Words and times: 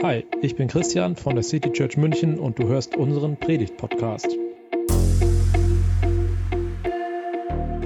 Hi, 0.00 0.24
ich 0.42 0.54
bin 0.54 0.68
Christian 0.68 1.16
von 1.16 1.34
der 1.34 1.42
City 1.42 1.72
Church 1.72 1.96
München 1.96 2.38
und 2.38 2.56
du 2.60 2.68
hörst 2.68 2.94
unseren 2.94 3.36
Predigt-Podcast. 3.36 4.28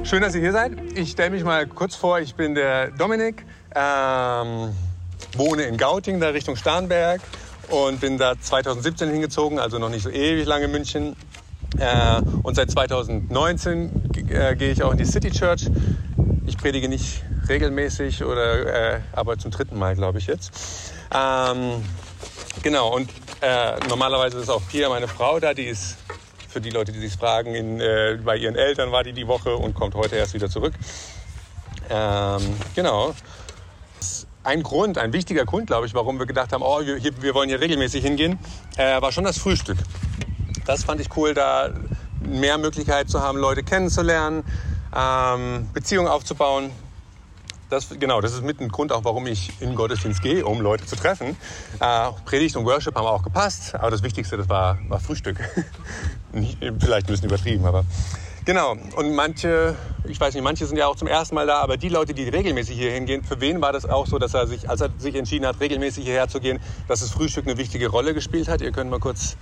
Schön, 0.03 0.21
dass 0.21 0.35
ihr 0.35 0.43
hier 0.43 0.53
seid. 0.53 0.73
Ich 0.95 1.13
stelle 1.13 1.31
mich 1.31 1.43
mal 1.43 1.67
kurz 1.67 1.95
vor. 1.95 2.21
Ich 2.21 2.35
bin 2.35 2.55
der 2.55 2.91
Dominik, 2.91 3.47
ähm, 3.75 4.75
wohne 5.39 5.63
in 5.63 5.79
Gauting, 5.79 6.21
da 6.21 6.29
Richtung 6.29 6.57
Starnberg 6.57 7.23
und 7.71 8.03
bin 8.03 8.19
da 8.19 8.39
2017 8.39 9.09
hingezogen, 9.09 9.59
also 9.59 9.79
noch 9.79 9.89
nicht 9.89 10.03
so 10.03 10.11
ewig 10.11 10.45
lange 10.45 10.67
in 10.67 10.71
München. 10.71 11.17
Äh, 11.79 12.21
und 12.43 12.57
seit 12.57 12.71
2019 12.71 14.11
äh, 14.29 14.55
gehe 14.55 14.71
ich 14.71 14.83
auch 14.83 14.93
in 14.93 14.99
die 14.99 15.07
City 15.07 15.31
Church. 15.31 15.71
Ich 16.47 16.59
predige 16.59 16.91
nicht 16.91 17.23
regelmäßig, 17.49 18.23
oder, 18.23 18.97
äh, 18.97 19.01
aber 19.13 19.39
zum 19.39 19.51
dritten 19.51 19.79
Mal, 19.79 19.95
glaube 19.95 20.19
ich 20.19 20.27
jetzt. 20.27 20.93
Ähm, 21.15 21.83
genau, 22.63 22.95
und 22.95 23.11
äh, 23.41 23.77
normalerweise 23.89 24.39
ist 24.39 24.49
auch 24.49 24.63
Pia, 24.69 24.89
meine 24.89 25.09
Frau, 25.09 25.41
da. 25.41 25.55
Die 25.55 25.65
ist 25.65 25.97
für 26.49 26.61
die 26.61 26.71
Leute, 26.71 26.93
die 26.93 27.01
sich 27.01 27.15
fragen, 27.15 27.55
in, 27.55 27.81
äh, 27.81 28.19
bei 28.23 28.37
ihren 28.37 28.57
Eltern 28.57 28.93
war 28.93 29.05
die 29.05 29.13
die 29.13 29.27
Woche 29.27 29.57
und 29.57 29.75
kommt 29.75 29.95
heute 29.95 30.17
erst 30.17 30.35
wieder 30.35 30.51
zurück. 30.51 30.75
Ähm, 31.89 32.43
genau. 32.75 33.15
Ein 34.45 34.63
Grund, 34.63 34.99
ein 34.99 35.13
wichtiger 35.13 35.45
Grund, 35.45 35.69
glaube 35.69 35.87
ich, 35.87 35.95
warum 35.95 36.19
wir 36.19 36.27
gedacht 36.27 36.53
haben, 36.53 36.63
oh, 36.63 36.81
wir, 36.85 36.97
hier, 36.97 37.23
wir 37.23 37.35
wollen 37.35 37.49
hier 37.49 37.61
regelmäßig 37.61 38.05
hingehen, 38.05 38.39
äh, 38.77 39.01
war 39.01 39.13
schon 39.13 39.25
das 39.25 39.39
Frühstück. 39.39 39.79
Das 40.67 40.85
fand 40.85 41.01
ich 41.01 41.17
cool, 41.17 41.33
da 41.33 41.71
mehr 42.21 42.59
Möglichkeit 42.59 43.09
zu 43.09 43.21
haben, 43.21 43.39
Leute 43.39 43.63
kennenzulernen, 43.63 44.45
ähm, 44.97 45.69
Beziehungen 45.73 46.09
aufzubauen. 46.09 46.71
Das, 47.73 47.89
genau, 47.89 48.21
das 48.21 48.35
ist 48.35 48.43
mit 48.43 48.61
ein 48.61 48.69
Grund 48.69 48.93
auch, 48.93 49.03
warum 49.05 49.27
ich 49.27 49.51
in 49.61 49.71
den 49.71 49.77
Gottesdienst 49.77 50.21
gehe, 50.21 50.45
um 50.45 50.61
Leute 50.61 50.85
zu 50.85 50.95
treffen. 50.95 51.39
Äh, 51.81 52.11
Predigt 52.27 52.55
und 52.55 52.67
Worship 52.67 52.95
haben 52.95 53.07
auch 53.07 53.23
gepasst, 53.23 53.75
aber 53.75 53.91
das 53.91 54.03
Wichtigste, 54.03 54.37
das 54.37 54.47
war, 54.51 54.77
war 54.91 55.01
Frühstück. 55.01 55.39
Vielleicht 56.33 57.07
ein 57.07 57.13
bisschen 57.13 57.29
übertrieben, 57.29 57.65
aber 57.65 57.87
Genau. 58.45 58.73
Und 58.97 59.15
manche, 59.15 59.77
ich 60.09 60.19
weiß 60.19 60.35
nicht, 60.35 60.43
manche 60.43 60.67
sind 60.67 60.77
ja 60.77 60.89
auch 60.89 60.97
zum 60.97 61.07
ersten 61.07 61.37
Mal 61.37 61.47
da, 61.47 61.59
aber 61.59 61.77
die 61.77 61.89
Leute, 61.89 62.13
die 62.13 62.29
regelmäßig 62.29 62.77
hier 62.77 62.91
hingehen, 62.91 63.23
für 63.23 63.41
wen 63.41 63.63
war 63.63 63.73
das 63.73 63.87
auch 63.87 64.09
so, 64.09 64.19
dass 64.19 64.35
er 64.35 64.49
sich, 64.49 64.69
als 64.69 64.81
er 64.81 64.91
sich 64.99 65.15
entschieden 65.15 65.47
hat, 65.47 65.61
regelmäßig 65.61 66.05
hierher 66.05 66.27
zu 66.27 66.41
gehen, 66.41 66.59
dass 66.89 67.01
das 67.01 67.11
Frühstück 67.11 67.47
eine 67.47 67.57
wichtige 67.57 67.89
Rolle 67.89 68.15
gespielt 68.15 68.49
hat? 68.49 68.61
Ihr 68.61 68.73
könnt 68.73 68.91
mal 68.91 68.99
kurz 68.99 69.37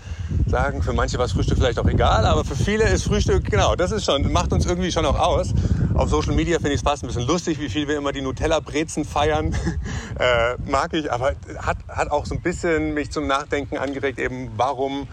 sagen, 0.46 0.82
für 0.82 0.92
manche 0.92 1.16
war 1.16 1.24
das 1.24 1.32
Frühstück 1.32 1.56
vielleicht 1.56 1.78
auch 1.78 1.86
egal, 1.86 2.26
aber 2.26 2.44
für 2.44 2.56
viele 2.56 2.84
ist 2.90 3.04
Frühstück, 3.04 3.50
genau, 3.50 3.74
das 3.74 3.90
ist 3.90 4.04
schon, 4.04 4.30
macht 4.32 4.52
uns 4.52 4.66
irgendwie 4.66 4.92
schon 4.92 5.06
auch 5.06 5.18
aus. 5.18 5.54
Auf 5.94 6.10
Social 6.10 6.34
Media 6.34 6.58
finde 6.58 6.72
ich 6.72 6.80
es 6.80 6.82
fast 6.82 7.02
ein 7.02 7.06
bisschen 7.06 7.26
lustig, 7.26 7.58
wie 7.58 7.70
viel 7.70 7.88
wir 7.88 7.96
immer 7.96 8.12
die 8.12 8.20
Nutella-Brezen 8.20 9.06
feiern. 9.06 9.56
äh, 10.18 10.56
mag 10.70 10.92
ich, 10.92 11.10
aber 11.10 11.32
hat, 11.58 11.78
hat 11.88 12.10
auch 12.10 12.26
so 12.26 12.34
ein 12.34 12.42
bisschen 12.42 12.92
mich 12.92 13.10
zum 13.10 13.26
Nachdenken 13.26 13.78
angeregt, 13.78 14.18
eben 14.18 14.50
warum 14.56 15.08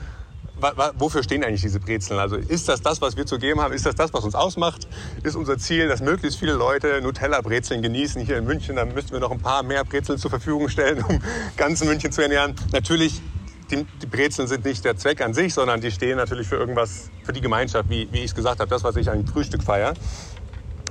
wofür 0.98 1.24
stehen 1.24 1.44
eigentlich 1.44 1.62
diese 1.62 1.80
Brezeln? 1.80 2.20
Also 2.20 2.36
ist 2.36 2.68
das 2.68 2.82
das, 2.82 3.02
was 3.02 3.16
wir 3.16 3.26
zu 3.26 3.38
geben 3.38 3.62
haben? 3.62 3.74
Ist 3.74 3.86
das 3.86 3.96
das, 3.96 4.14
was 4.14 4.24
uns 4.24 4.36
ausmacht? 4.36 4.88
Ist 5.24 5.36
unser 5.36 5.58
Ziel, 5.58 5.88
dass 5.88 6.02
möglichst 6.02 6.40
viele 6.40 6.54
Leute 6.54 7.02
Nutella-Brezeln 7.02 7.82
genießen 7.82 8.22
hier 8.26 8.38
in 8.38 8.46
München? 8.46 8.76
Dann 8.76 8.94
müssten 8.94 9.12
wir 9.12 9.20
noch 9.20 9.32
ein 9.32 9.40
paar 9.40 9.64
mehr 9.64 9.84
Brezeln 9.84 10.18
zur 10.18 10.30
Verfügung 10.30 10.70
stellen, 10.70 11.04
um 11.08 11.20
ganz 11.56 11.84
München 11.84 12.12
zu 12.12 12.22
ernähren. 12.22 12.56
Natürlich, 12.72 13.22
die, 13.70 13.86
die, 14.02 14.06
Brezeln 14.06 14.48
sind 14.48 14.66
nicht 14.66 14.84
der 14.86 14.98
Zweck 14.98 15.22
an 15.22 15.34
sich, 15.34 15.54
sondern 15.54 15.82
die 15.82 15.92
stehen 15.92 16.18
natürlich 16.18 16.48
für 16.48 16.56
irgendwas, 16.56 17.10
für 17.24 17.34
die 17.34 17.42
Gemeinschaft, 17.42 17.90
wie, 17.90 18.08
wie 18.12 18.20
ich 18.20 18.26
es 18.26 18.36
gesagt 18.36 18.60
habe, 18.60 18.70
das, 18.70 18.84
was 18.84 18.96
ich 18.96 19.10
an 19.10 19.28
Frühstück 19.28 19.62
feiere. 19.62 19.94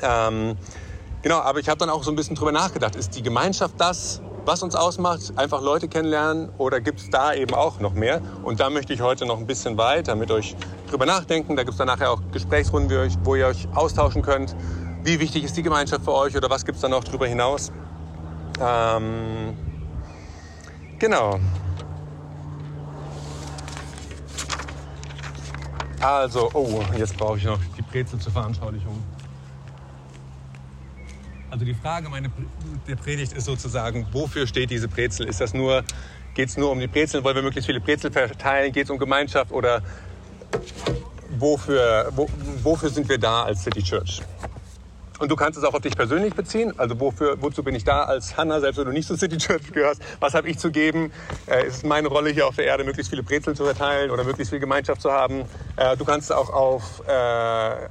Ähm, 0.03 0.57
genau, 1.23 1.39
aber 1.39 1.59
ich 1.59 1.69
habe 1.69 1.79
dann 1.79 1.91
auch 1.91 2.05
so 2.05 2.11
ein 2.11 2.17
bisschen 2.17 2.37
drüber 2.37 2.53
nachgedacht. 2.53 2.97
Ist 2.97 3.17
die 3.17 3.23
Gemeinschaft 3.23 3.75
das, 3.79 4.21
was 4.47 4.63
uns 4.63 4.77
ausmacht, 4.77 5.33
einfach 5.35 5.61
Leute 5.61 5.89
kennenlernen 5.89 6.51
oder 6.57 6.81
gibt 6.81 7.01
es 7.01 7.11
da 7.11 7.35
eben 7.35 7.53
auch 7.53 7.81
noch 7.81 7.95
mehr? 7.95 8.21
Und 8.45 8.61
da 8.61 8.71
möchte 8.71 8.93
ich 8.93 9.01
heute 9.01 9.27
noch 9.27 9.39
ein 9.39 9.47
bisschen 9.47 9.77
weiter 9.77 10.15
mit 10.15 10.31
euch 10.31 10.55
drüber 10.89 11.05
nachdenken. 11.05 11.57
Da 11.57 11.65
gibt 11.65 11.73
es 11.73 11.79
dann 11.79 11.89
nachher 11.89 12.13
auch 12.13 12.21
Gesprächsrunden, 12.33 13.11
wo 13.25 13.35
ihr 13.35 13.49
euch 13.49 13.67
austauschen 13.75 14.23
könnt. 14.23 14.55
Wie 15.03 15.19
wichtig 15.19 15.43
ist 15.43 15.57
die 15.57 15.65
Gemeinschaft 15.65 16.05
für 16.05 16.15
euch 16.15 16.37
oder 16.37 16.49
was 16.49 16.65
gibt 16.65 16.77
es 16.77 16.83
da 16.83 16.89
noch 16.89 17.03
drüber 17.03 17.27
hinaus? 17.27 17.73
Ähm, 18.61 19.57
genau. 21.01 21.41
Also, 26.01 26.51
oh, 26.55 26.83
jetzt 26.97 27.17
brauche 27.17 27.39
ich 27.39 27.45
noch 27.45 27.59
die 27.77 27.83
Brezel 27.83 28.21
zur 28.21 28.31
Veranschaulichung. 28.31 29.03
Also 31.51 31.65
die 31.65 31.75
Frage 31.75 32.09
meine, 32.09 32.31
der 32.89 32.97
Predigt 32.97 33.33
ist 33.33 33.45
sozusagen, 33.45 34.07
wofür 34.13 34.47
steht 34.47 34.71
diese 34.71 34.89
Brezel? 34.89 35.29
Ist 35.29 35.41
das 35.41 35.55
nur, 35.55 35.85
geht 36.35 36.49
es 36.49 36.57
nur 36.57 36.71
um 36.71 36.81
die 36.81 36.89
Brezel? 36.89 37.23
Wollen 37.25 37.37
wir 37.37 37.43
möglichst 37.43 37.67
viele 37.67 37.81
Brezel 37.81 38.11
verteilen? 38.11 38.73
Geht 38.73 38.85
es 38.85 38.91
um 38.91 38.99
Gemeinschaft? 38.99 39.53
Oder 39.53 39.83
wofür, 41.39 42.11
wo, 42.15 42.29
wofür 42.63 42.91
sind 42.91 43.09
wir 43.09 43.19
da 43.19 43.45
als 43.45 43.63
City 43.63 43.83
Church? 43.83 44.23
Und 45.19 45.31
du 45.31 45.37
kannst 45.37 45.59
es 45.59 45.65
auch 45.65 45.73
auf 45.73 45.81
dich 45.81 45.97
persönlich 45.97 46.35
beziehen. 46.35 46.79
Also 46.79 46.99
wofür, 47.01 47.41
wozu 47.41 47.63
bin 47.63 47.75
ich 47.75 47.85
da 47.85 48.03
als 48.03 48.37
Hanna, 48.37 48.61
selbst 48.61 48.79
wenn 48.79 48.87
du 48.87 48.93
nicht 48.93 49.09
zur 49.09 49.17
City 49.17 49.39
Church 49.39 49.73
gehörst? 49.73 50.03
Was 50.21 50.35
habe 50.35 50.49
ich 50.49 50.59
zu 50.59 50.71
geben? 50.71 51.11
Äh, 51.47 51.67
ist 51.67 51.85
meine 51.87 52.09
Rolle 52.09 52.31
hier 52.31 52.47
auf 52.47 52.57
der 52.57 52.67
Erde, 52.67 52.85
möglichst 52.85 53.11
viele 53.11 53.23
Brezel 53.23 53.57
zu 53.57 53.65
verteilen 53.65 54.11
oder 54.11 54.25
möglichst 54.25 54.51
viel 54.51 54.61
Gemeinschaft 54.61 55.01
zu 55.01 55.11
haben? 55.11 55.45
Äh, 55.77 55.97
du 55.97 56.05
kannst 56.05 56.33
auch 56.33 56.51
auf, 56.51 57.03
äh, 57.07 57.89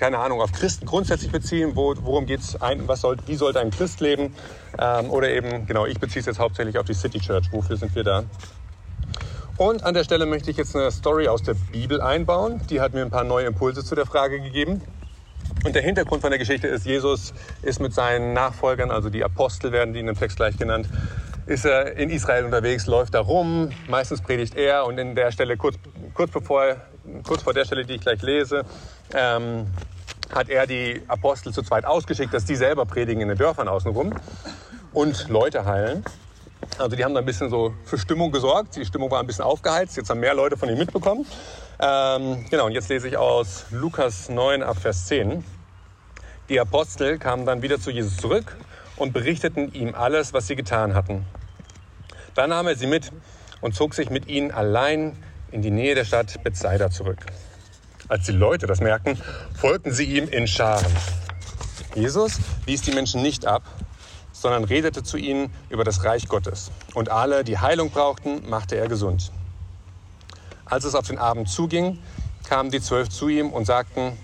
keine 0.00 0.18
Ahnung, 0.18 0.40
auf 0.40 0.50
Christen 0.52 0.86
grundsätzlich 0.86 1.30
beziehen. 1.30 1.76
Wo, 1.76 1.94
worum 2.00 2.24
geht 2.24 2.40
es? 2.40 2.58
Soll, 2.94 3.18
wie 3.26 3.36
sollte 3.36 3.60
ein 3.60 3.70
Christ 3.70 4.00
leben? 4.00 4.34
Ähm, 4.78 5.10
oder 5.10 5.28
eben, 5.28 5.66
genau, 5.66 5.84
ich 5.84 6.00
beziehe 6.00 6.20
es 6.20 6.26
jetzt 6.26 6.38
hauptsächlich 6.38 6.78
auf 6.78 6.86
die 6.86 6.94
City 6.94 7.20
Church. 7.20 7.52
Wofür 7.52 7.76
sind 7.76 7.94
wir 7.94 8.02
da? 8.02 8.24
Und 9.58 9.84
an 9.84 9.92
der 9.92 10.04
Stelle 10.04 10.24
möchte 10.24 10.50
ich 10.50 10.56
jetzt 10.56 10.74
eine 10.74 10.90
Story 10.90 11.28
aus 11.28 11.42
der 11.42 11.52
Bibel 11.52 12.00
einbauen. 12.00 12.62
Die 12.70 12.80
hat 12.80 12.94
mir 12.94 13.02
ein 13.02 13.10
paar 13.10 13.24
neue 13.24 13.46
Impulse 13.46 13.84
zu 13.84 13.94
der 13.94 14.06
Frage 14.06 14.40
gegeben. 14.40 14.80
Und 15.66 15.74
der 15.74 15.82
Hintergrund 15.82 16.22
von 16.22 16.30
der 16.30 16.38
Geschichte 16.38 16.66
ist, 16.66 16.86
Jesus 16.86 17.34
ist 17.60 17.78
mit 17.78 17.92
seinen 17.92 18.32
Nachfolgern, 18.32 18.90
also 18.90 19.10
die 19.10 19.22
Apostel 19.22 19.72
werden 19.72 19.92
die 19.92 20.00
in 20.00 20.06
dem 20.06 20.16
Text 20.16 20.38
gleich 20.38 20.56
genannt, 20.56 20.88
ist 21.44 21.66
er 21.66 21.96
in 21.96 22.08
Israel 22.08 22.46
unterwegs, 22.46 22.86
läuft 22.86 23.12
da 23.12 23.20
rum, 23.20 23.70
meistens 23.86 24.22
predigt 24.22 24.54
er 24.54 24.86
und 24.86 24.96
in 24.96 25.14
der 25.14 25.30
Stelle, 25.32 25.58
kurz, 25.58 25.76
kurz, 26.14 26.30
bevor, 26.30 26.76
kurz 27.26 27.42
vor 27.42 27.54
der 27.54 27.64
Stelle, 27.64 27.84
die 27.84 27.94
ich 27.94 28.00
gleich 28.00 28.22
lese, 28.22 28.64
ähm, 29.14 29.66
hat 30.34 30.48
er 30.48 30.66
die 30.66 31.02
Apostel 31.08 31.52
zu 31.52 31.62
zweit 31.62 31.84
ausgeschickt, 31.84 32.32
dass 32.32 32.44
die 32.44 32.56
selber 32.56 32.86
predigen 32.86 33.22
in 33.22 33.28
den 33.28 33.38
Dörfern 33.38 33.68
außenrum 33.68 34.14
und 34.92 35.28
Leute 35.28 35.64
heilen. 35.64 36.04
Also 36.78 36.96
die 36.96 37.04
haben 37.04 37.14
da 37.14 37.20
ein 37.20 37.26
bisschen 37.26 37.50
so 37.50 37.74
für 37.84 37.98
Stimmung 37.98 38.30
gesorgt. 38.30 38.76
Die 38.76 38.84
Stimmung 38.84 39.10
war 39.10 39.20
ein 39.20 39.26
bisschen 39.26 39.44
aufgeheizt. 39.44 39.96
Jetzt 39.96 40.08
haben 40.10 40.20
mehr 40.20 40.34
Leute 40.34 40.56
von 40.56 40.68
ihm 40.68 40.78
mitbekommen. 40.78 41.26
Ähm, 41.78 42.46
genau, 42.50 42.66
und 42.66 42.72
jetzt 42.72 42.88
lese 42.88 43.08
ich 43.08 43.16
aus 43.16 43.66
Lukas 43.70 44.28
9 44.28 44.62
ab 44.62 44.76
Vers 44.78 45.06
10. 45.06 45.44
Die 46.48 46.60
Apostel 46.60 47.18
kamen 47.18 47.46
dann 47.46 47.62
wieder 47.62 47.80
zu 47.80 47.90
Jesus 47.90 48.16
zurück 48.16 48.56
und 48.96 49.12
berichteten 49.12 49.72
ihm 49.72 49.94
alles, 49.94 50.32
was 50.32 50.46
sie 50.46 50.56
getan 50.56 50.94
hatten. 50.94 51.24
Dann 52.34 52.50
nahm 52.50 52.66
er 52.66 52.76
sie 52.76 52.86
mit 52.86 53.10
und 53.60 53.74
zog 53.74 53.94
sich 53.94 54.10
mit 54.10 54.28
ihnen 54.28 54.50
allein 54.50 55.16
in 55.52 55.62
die 55.62 55.70
Nähe 55.70 55.94
der 55.94 56.04
Stadt 56.04 56.42
Bethsaida 56.42 56.90
zurück. 56.90 57.18
Als 58.08 58.26
die 58.26 58.32
Leute 58.32 58.66
das 58.66 58.80
merkten, 58.80 59.16
folgten 59.54 59.92
sie 59.92 60.04
ihm 60.04 60.28
in 60.28 60.46
Scharen. 60.46 60.92
Jesus 61.94 62.38
wies 62.66 62.82
die 62.82 62.92
Menschen 62.92 63.22
nicht 63.22 63.46
ab, 63.46 63.62
sondern 64.32 64.64
redete 64.64 65.02
zu 65.02 65.16
ihnen 65.16 65.52
über 65.68 65.84
das 65.84 66.04
Reich 66.04 66.28
Gottes. 66.28 66.70
Und 66.94 67.08
alle, 67.10 67.44
die 67.44 67.58
Heilung 67.58 67.90
brauchten, 67.90 68.48
machte 68.48 68.76
er 68.76 68.88
gesund. 68.88 69.32
Als 70.64 70.84
es 70.84 70.94
auf 70.94 71.06
den 71.06 71.18
Abend 71.18 71.48
zuging, 71.48 71.98
kamen 72.48 72.70
die 72.70 72.80
zwölf 72.80 73.08
zu 73.08 73.28
ihm 73.28 73.50
und 73.50 73.64
sagten, 73.64 74.16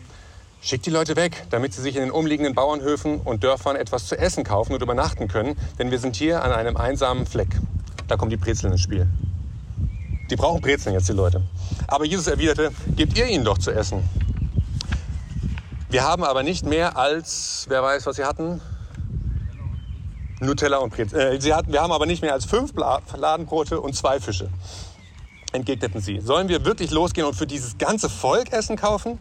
Schickt 0.66 0.84
die 0.84 0.90
Leute 0.90 1.14
weg, 1.14 1.44
damit 1.50 1.74
sie 1.74 1.80
sich 1.80 1.94
in 1.94 2.02
den 2.02 2.10
umliegenden 2.10 2.56
Bauernhöfen 2.56 3.20
und 3.20 3.44
Dörfern 3.44 3.76
etwas 3.76 4.06
zu 4.06 4.18
essen 4.18 4.42
kaufen 4.42 4.74
und 4.74 4.82
übernachten 4.82 5.28
können, 5.28 5.56
denn 5.78 5.92
wir 5.92 6.00
sind 6.00 6.16
hier 6.16 6.42
an 6.42 6.50
einem 6.50 6.76
einsamen 6.76 7.24
Fleck. 7.24 7.50
Da 8.08 8.16
kommen 8.16 8.30
die 8.30 8.36
Brezeln 8.36 8.72
ins 8.72 8.80
Spiel. 8.80 9.06
Die 10.30 10.36
brauchen 10.36 10.60
Brezeln 10.60 10.94
jetzt, 10.94 11.08
die 11.08 11.12
Leute. 11.12 11.42
Aber 11.86 12.04
Jesus 12.04 12.26
erwiderte, 12.26 12.72
gebt 12.96 13.16
ihr 13.16 13.26
ihnen 13.26 13.44
doch 13.44 13.58
zu 13.58 13.70
essen. 13.70 14.02
Wir 15.88 16.02
haben 16.02 16.24
aber 16.24 16.42
nicht 16.42 16.66
mehr 16.66 16.96
als, 16.96 17.66
wer 17.68 17.82
weiß, 17.82 18.06
was 18.06 18.16
sie 18.16 18.24
hatten? 18.24 18.60
Nutella 20.40 20.78
und 20.78 20.92
Brezel. 20.92 21.18
Äh, 21.18 21.40
sie 21.40 21.54
hatten, 21.54 21.72
wir 21.72 21.80
haben 21.80 21.92
aber 21.92 22.06
nicht 22.06 22.22
mehr 22.22 22.32
als 22.32 22.44
fünf 22.44 22.72
Ladenbrote 22.74 23.80
und 23.80 23.94
zwei 23.94 24.20
Fische. 24.20 24.48
Entgegneten 25.52 26.00
sie. 26.00 26.20
Sollen 26.20 26.48
wir 26.48 26.64
wirklich 26.64 26.90
losgehen 26.90 27.26
und 27.26 27.34
für 27.34 27.46
dieses 27.46 27.78
ganze 27.78 28.08
Volk 28.10 28.52
Essen 28.52 28.76
kaufen? 28.76 29.18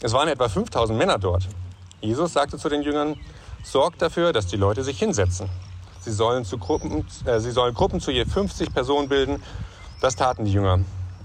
Es 0.00 0.12
waren 0.12 0.28
etwa 0.28 0.48
5000 0.48 0.98
Männer 0.98 1.18
dort. 1.18 1.46
Jesus 2.00 2.32
sagte 2.32 2.58
zu 2.58 2.68
den 2.68 2.82
Jüngern, 2.82 3.16
sorgt 3.62 4.02
dafür, 4.02 4.32
dass 4.32 4.46
die 4.46 4.56
Leute 4.56 4.82
sich 4.84 4.98
hinsetzen. 4.98 5.48
Sie 6.00 6.12
sollen, 6.12 6.44
Gruppen, 6.44 7.06
äh, 7.24 7.40
sie 7.40 7.50
sollen 7.50 7.74
Gruppen 7.74 8.00
zu 8.00 8.10
je 8.10 8.24
50 8.24 8.72
Personen 8.72 9.08
bilden. 9.08 9.42
Das 10.00 10.16
taten 10.16 10.44
die 10.44 10.52
Jünger. 10.52 10.80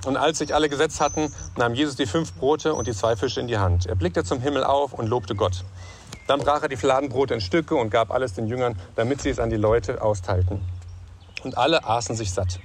Und 0.05 0.17
als 0.17 0.39
sich 0.39 0.55
alle 0.55 0.69
gesetzt 0.69 0.99
hatten, 0.99 1.31
nahm 1.57 1.75
Jesus 1.75 1.95
die 1.95 2.05
fünf 2.05 2.33
Brote 2.33 2.73
und 2.73 2.87
die 2.87 2.93
zwei 2.93 3.15
Fische 3.15 3.39
in 3.39 3.47
die 3.47 3.57
Hand. 3.57 3.85
Er 3.85 3.95
blickte 3.95 4.23
zum 4.23 4.39
Himmel 4.39 4.63
auf 4.63 4.93
und 4.93 5.07
lobte 5.07 5.35
Gott. 5.35 5.63
Dann 6.27 6.39
brach 6.39 6.63
er 6.63 6.69
die 6.69 6.77
Fladenbrote 6.77 7.33
in 7.33 7.41
Stücke 7.41 7.75
und 7.75 7.89
gab 7.89 8.11
alles 8.11 8.33
den 8.33 8.47
Jüngern, 8.47 8.79
damit 8.95 9.21
sie 9.21 9.29
es 9.29 9.39
an 9.39 9.49
die 9.49 9.57
Leute 9.57 10.01
austeilten. 10.01 10.61
Und 11.43 11.57
alle 11.57 11.85
aßen 11.85 12.15
sich 12.15 12.31
satt. 12.31 12.59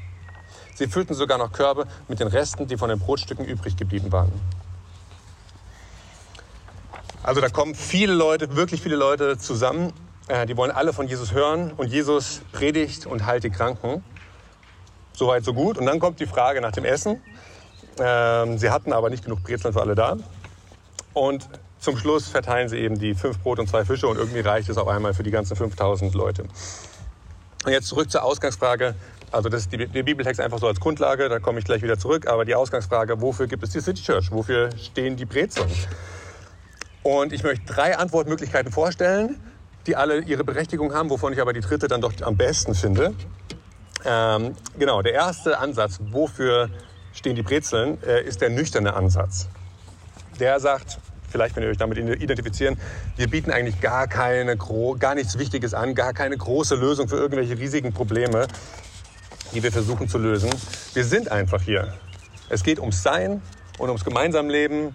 Sie 0.75 0.87
füllten 0.87 1.15
sogar 1.15 1.39
noch 1.39 1.53
Körbe 1.53 1.87
mit 2.07 2.21
den 2.21 2.29
Resten, 2.29 2.67
die 2.67 2.77
von 2.77 2.89
den 2.89 2.99
Brotstücken 2.99 3.45
übrig 3.45 3.77
geblieben 3.77 4.13
waren. 4.13 4.33
Also 7.23 7.41
da 7.41 7.49
kommen 7.49 7.75
viele 7.75 8.15
Leute, 8.15 8.55
wirklich 8.57 8.83
viele 8.83 8.97
Leute 8.97 9.37
zusammen. 9.37 9.93
Äh, 10.29 10.47
die 10.47 10.57
wollen 10.57 10.71
alle 10.71 10.93
von 10.93 11.09
Jesus 11.09 11.33
hören 11.33 11.73
und 11.73 11.89
Jesus 11.89 12.43
predigt 12.53 13.07
und 13.07 13.27
heilt 13.27 13.43
die 13.43 13.51
Kranken. 13.51 14.05
Soweit, 15.17 15.45
so 15.45 15.55
gut. 15.55 15.79
Und 15.79 15.87
dann 15.87 15.99
kommt 15.99 16.21
die 16.21 16.27
Frage 16.27 16.61
nach 16.61 16.73
dem 16.73 16.85
Essen. 16.85 17.23
Ähm, 17.99 18.59
sie 18.59 18.69
hatten 18.71 18.93
aber 18.93 19.09
nicht 19.09 19.25
genug 19.25 19.43
Brezeln 19.43 19.73
für 19.73 19.81
alle 19.81 19.95
da. 19.95 20.19
Und 21.15 21.49
zum 21.79 21.97
Schluss 21.97 22.29
verteilen 22.29 22.69
sie 22.69 22.77
eben 22.77 22.99
die 22.99 23.15
fünf 23.15 23.39
Brot 23.41 23.59
und 23.59 23.69
zwei 23.69 23.87
Fische 23.87 24.07
und 24.09 24.19
irgendwie 24.19 24.41
reicht 24.41 24.69
es 24.69 24.77
auf 24.77 24.89
einmal 24.89 25.15
für 25.15 25.23
die 25.23 25.31
ganzen 25.31 25.57
5000 25.57 26.15
Leute. 26.15 26.43
Und 27.65 27.73
jetzt 27.73 27.89
zurück 27.89 28.11
zur 28.11 28.25
Ausgangsfrage. 28.25 28.95
Also 29.33 29.49
das 29.49 29.63
ist 29.63 29.73
die, 29.73 29.87
der 29.87 30.03
Bibeltext 30.03 30.39
einfach 30.39 30.59
so 30.59 30.69
als 30.69 30.79
Grundlage, 30.79 31.31
da 31.31 31.39
komme 31.39 31.59
ich 31.59 31.65
gleich 31.65 31.83
wieder 31.83 31.99
zurück. 31.99 32.27
Aber 32.29 32.45
die 32.45 32.55
Ausgangsfrage, 32.55 33.21
wofür 33.23 33.47
gibt 33.47 33.65
es 33.65 33.71
die 33.71 33.81
City 33.81 34.03
Church? 34.03 34.31
Wofür 34.31 34.71
stehen 34.77 35.17
die 35.17 35.25
Brezeln? 35.25 35.71
Und 37.03 37.33
ich 37.33 37.43
möchte 37.43 37.65
drei 37.65 37.97
Antwortmöglichkeiten 37.97 38.71
vorstellen, 38.71 39.41
die 39.87 39.97
alle 39.97 40.21
ihre 40.21 40.45
Berechtigung 40.45 40.93
haben, 40.93 41.09
wovon 41.09 41.33
ich 41.33 41.41
aber 41.41 41.55
die 41.55 41.61
dritte 41.61 41.89
dann 41.89 42.03
doch 42.03 42.13
am 42.21 42.37
besten 42.37 42.75
finde. 42.75 43.15
Ähm, 44.07 44.55
genau, 44.79 45.03
der 45.03 45.15
erste 45.15 45.59
Ansatz, 45.59 45.99
wofür 46.01 46.71
stehen 47.13 47.35
die 47.35 47.43
Brezeln, 47.43 47.99
äh, 48.05 48.23
ist 48.23 48.41
der 48.41 48.51
nüchterne 48.51 48.95
Ansatz. 48.95 49.49
Der 50.39 50.61
sagt, 50.61 50.99
vielleicht 51.29 51.55
könnt 51.55 51.65
ihr 51.65 51.71
euch 51.71 51.77
damit 51.77 51.99
identifizieren, 51.99 52.79
wir 53.17 53.29
bieten 53.29 53.51
eigentlich 53.51 53.81
gar, 53.81 54.07
keine, 54.07 54.57
gar 54.57 55.15
nichts 55.17 55.39
Wichtiges 55.39 55.75
an, 55.75 55.97
gar 55.97 56.13
keine 56.13 56.37
große 56.37 56.77
Lösung 56.77 57.09
für 57.09 57.17
irgendwelche 57.17 57.59
riesigen 57.59 57.93
Probleme, 57.93 58.47
die 59.53 59.63
wir 59.63 59.73
versuchen 59.73 60.09
zu 60.09 60.19
lösen. 60.19 60.51
Wir 60.95 61.05
sind 61.05 61.33
einfach 61.33 61.63
hier. 61.63 61.93
Es 62.49 62.63
geht 62.63 62.79
ums 62.79 63.03
Sein 63.03 63.43
und 63.79 63.89
ums 63.89 64.05
Gemeinsamleben, 64.05 64.95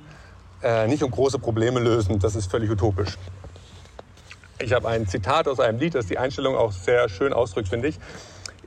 äh, 0.63 0.87
nicht 0.87 1.03
um 1.03 1.11
große 1.11 1.39
Probleme 1.39 1.81
lösen, 1.81 2.19
das 2.19 2.35
ist 2.35 2.49
völlig 2.49 2.69
utopisch. 2.69 3.17
Ich 4.59 4.71
habe 4.73 4.87
ein 4.87 5.07
Zitat 5.07 5.47
aus 5.47 5.59
einem 5.59 5.79
Lied, 5.79 5.95
das 5.95 6.05
die 6.05 6.17
Einstellung 6.17 6.55
auch 6.55 6.71
sehr 6.71 7.09
schön 7.09 7.33
ausdrückt, 7.33 7.67
finde 7.67 7.89
ich. 7.89 7.99